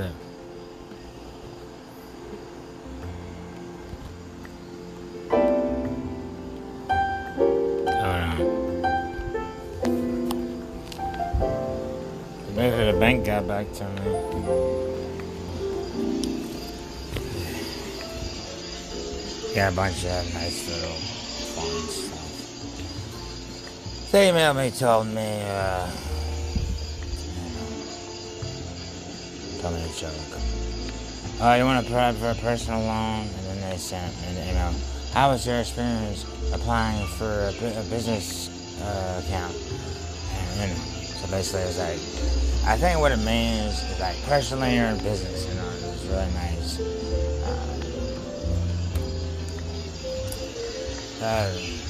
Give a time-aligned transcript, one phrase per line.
[0.00, 0.14] Hold
[12.94, 13.90] the bank got back to me.
[19.54, 20.96] Got a bunch of nice little
[21.54, 22.30] fun stuff.
[24.12, 25.88] They emailed me, told me, uh,
[29.60, 30.12] told me a joke.
[31.42, 33.26] Oh, you want to apply for a personal loan?
[33.26, 34.72] And then they sent an email.
[35.12, 38.48] How was your experience applying for a, a business
[38.80, 39.54] uh, account?
[40.56, 42.00] And so basically, it's like,
[42.66, 45.46] I think what it means is like personally or in business.
[45.46, 46.80] You know, it was really nice.
[47.44, 47.80] Um,
[51.22, 51.89] uh,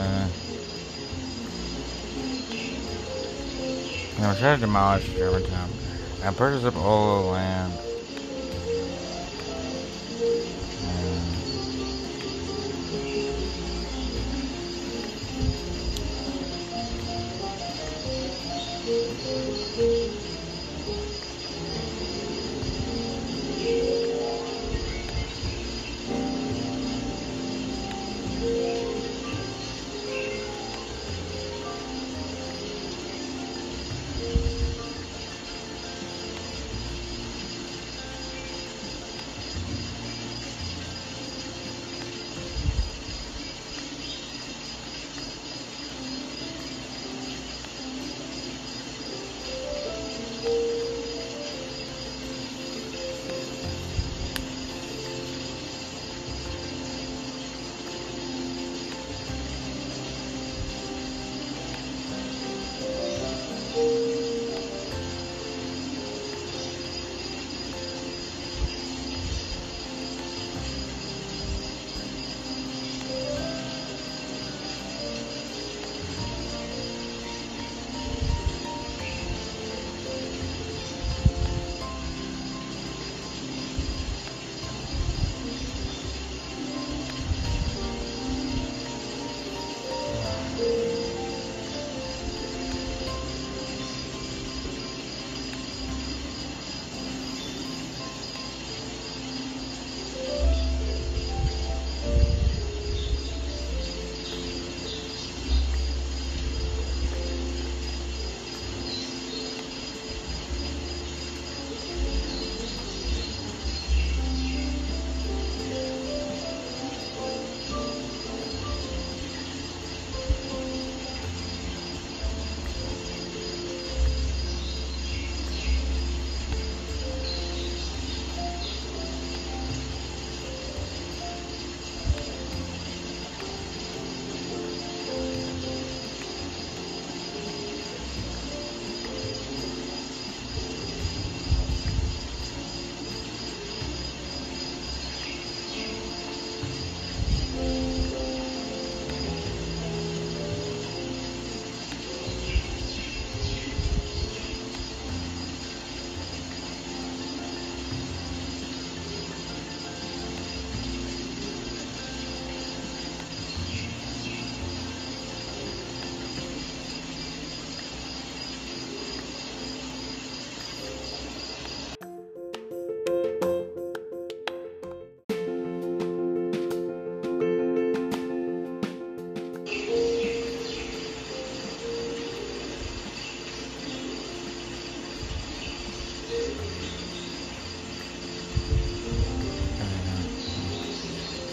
[0.00, 0.28] Basically, uh.
[4.16, 5.72] You know, try to demolish Germantown
[6.22, 7.89] and purchase up all the land.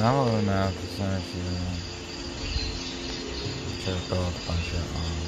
[0.00, 0.24] Now
[3.84, 5.20] to a bunch of um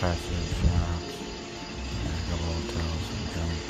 [0.00, 0.56] shops and
[2.08, 3.60] a couple hotels and junk.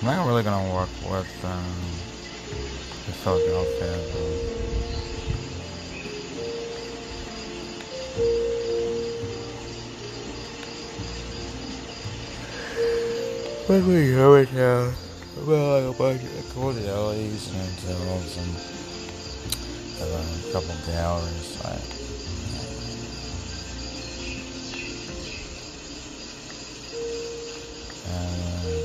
[0.00, 1.76] I'm not really gonna work with um
[3.06, 3.12] the
[3.54, 4.45] outfit though.
[13.66, 14.92] What we go right now?
[15.44, 18.54] Well, I like a bunch of cordiales and uh, some
[20.02, 21.82] uh, a couple galleries like.
[28.06, 28.78] Uh,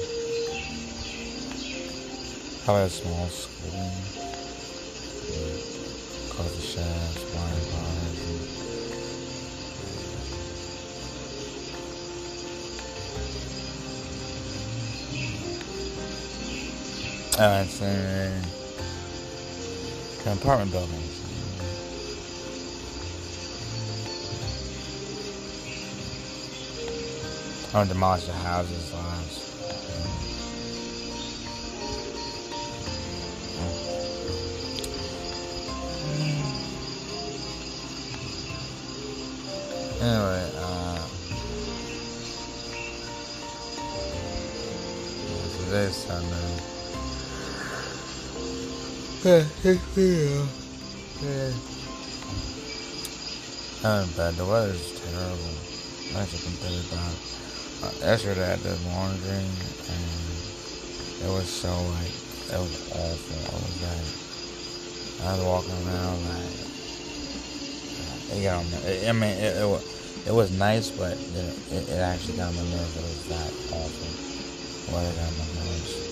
[2.65, 3.85] probably a small school,
[6.33, 8.70] coffee shops, wine bars,
[17.41, 18.29] Uh, it's uh,
[20.31, 21.21] apartment buildings.
[27.73, 29.41] I want to demolish the houses last.
[39.99, 41.07] Anyway, uh,
[45.65, 46.05] today's
[49.21, 49.45] Sunday.
[49.63, 50.45] Yeah, yeah.
[51.21, 51.53] Yeah.
[53.83, 54.33] Not bad.
[54.33, 55.53] The weather's terrible.
[56.17, 57.15] Actually, completely bad.
[57.83, 59.49] Uh, yesterday I did laundry and
[61.21, 62.13] it was so like
[62.49, 63.37] it was awful.
[63.45, 64.09] I was like
[65.21, 66.61] I was walking around like
[68.33, 68.63] you know,
[69.09, 72.95] I mean, it, it, it was nice, but it, it actually got my nerves.
[72.97, 74.93] It was that awful.
[74.93, 76.10] What it got on my nerves.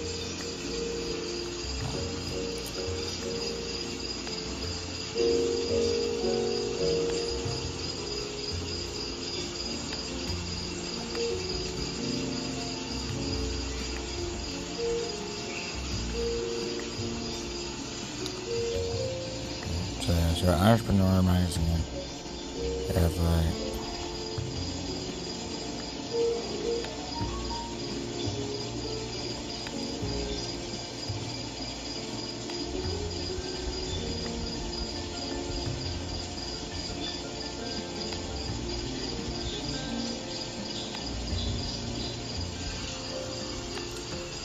[20.49, 21.83] So Entrepreneur Magazine.
[22.87, 23.45] They have like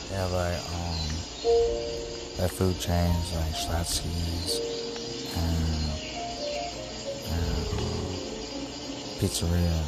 [0.09, 1.07] They have like um
[2.37, 4.75] their food chains like Schlotzsky's
[5.35, 5.94] and, and
[9.19, 9.79] pizzeria.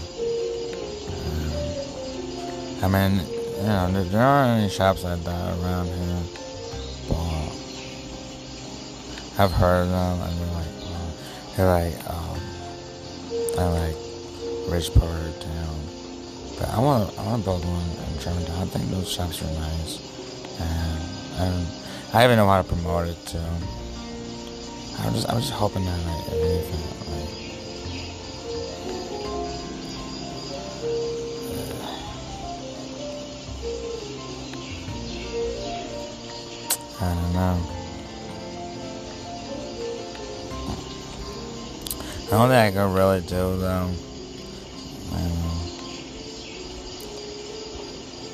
[2.82, 3.14] And, I mean,
[3.58, 6.24] you know, there, there aren't any shops like that around here,
[7.10, 7.52] but
[9.40, 11.10] I've heard of them and they're like, uh,
[11.56, 12.40] they're like, um,
[13.60, 13.98] I like
[14.70, 15.76] rich part of town.
[16.60, 18.62] But I want, I want to build one in Germantown.
[18.62, 20.00] I think those shops are nice,
[21.40, 21.68] and um,
[22.14, 23.38] I even know how to promote it too.
[25.00, 26.82] I'm just, I'm just hoping that like anything,
[37.00, 37.62] I don't know.
[42.28, 43.90] I don't think I could really do though.
[45.14, 45.62] I don't know.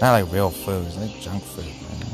[0.00, 2.09] Not like real food, it's like junk food.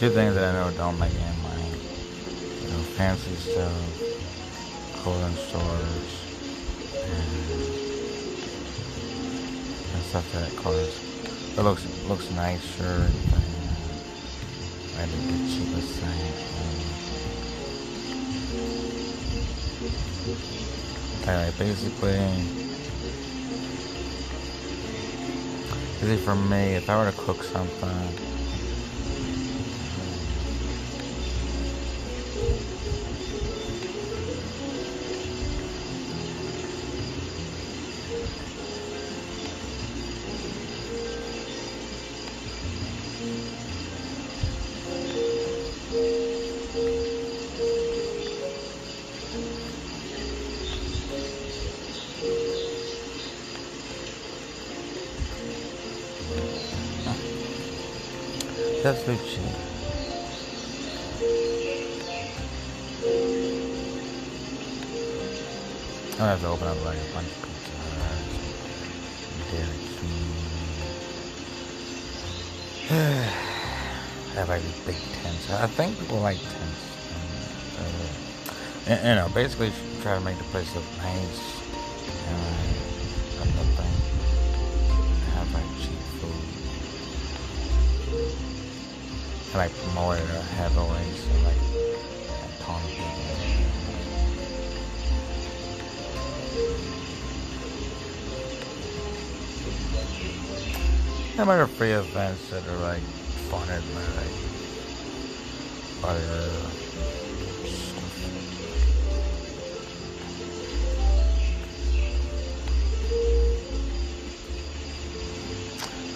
[0.00, 3.70] Two things that I know don't make any money, you know, fancy stuff,
[5.02, 6.12] clothing stores,
[7.04, 7.36] and,
[9.92, 11.58] and stuff that costs.
[11.58, 13.10] It looks looks nice, sure.
[13.28, 13.44] But,
[14.96, 16.32] uh, maybe the cheapest thing.
[21.26, 22.20] Like basically,
[26.00, 28.29] basically for me, if I were to cook something.
[58.82, 59.44] That's cheap.
[66.18, 66.98] I have to open up a.
[67.14, 67.22] I
[74.34, 75.50] have like big tents.
[75.50, 76.80] I think people like tents.
[78.88, 81.59] Uh, you know, basically try to make the place look nice.
[89.60, 89.76] Like
[90.56, 91.60] have always like
[92.96, 93.10] people.
[101.36, 103.02] There might free events that are like
[103.50, 104.40] funded by like
[106.04, 106.70] uh,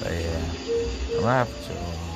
[0.01, 0.45] But yeah,
[1.13, 2.14] I'm gonna have to.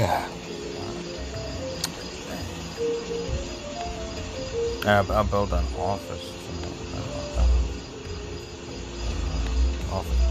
[0.00, 0.28] Yeah.
[4.86, 6.32] I, I built an office.
[9.92, 10.29] Office.